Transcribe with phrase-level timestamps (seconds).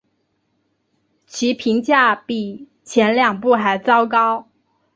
[1.27, 4.47] 其评价比前两部还糟糕。